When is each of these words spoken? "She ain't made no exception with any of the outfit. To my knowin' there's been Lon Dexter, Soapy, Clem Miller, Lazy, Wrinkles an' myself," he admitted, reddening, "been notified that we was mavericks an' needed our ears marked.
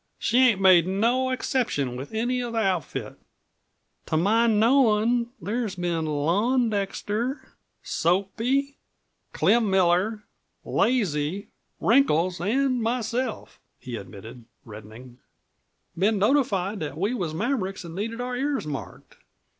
"She 0.17 0.39
ain't 0.49 0.59
made 0.59 0.87
no 0.87 1.29
exception 1.29 1.95
with 1.95 2.11
any 2.11 2.41
of 2.41 2.53
the 2.53 2.57
outfit. 2.57 3.19
To 4.07 4.17
my 4.17 4.47
knowin' 4.47 5.29
there's 5.39 5.75
been 5.75 6.07
Lon 6.07 6.71
Dexter, 6.71 7.49
Soapy, 7.83 8.77
Clem 9.31 9.69
Miller, 9.69 10.23
Lazy, 10.65 11.49
Wrinkles 11.79 12.41
an' 12.41 12.81
myself," 12.81 13.59
he 13.79 13.95
admitted, 13.95 14.45
reddening, 14.65 15.19
"been 15.95 16.17
notified 16.17 16.79
that 16.79 16.97
we 16.97 17.13
was 17.13 17.35
mavericks 17.35 17.85
an' 17.85 17.93
needed 17.93 18.19
our 18.19 18.35
ears 18.35 18.65
marked. 18.65 19.17